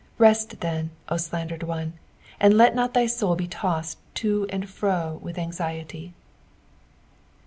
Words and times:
Rest 0.17 0.61
then, 0.61 0.89
O 1.09 1.17
slandered 1.17 1.61
one, 1.61 1.93
end 2.39 2.57
let 2.57 2.73
not 2.73 2.95
thy 2.95 3.05
soul 3.05 3.35
be 3.35 3.47
tossed 3.47 3.99
to 4.15 4.47
and 4.49 4.67
fro 4.67 5.21
villi 5.23 5.37
anxiety. 5.37 6.15